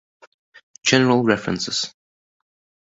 General 0.83 1.21
references 1.21 1.93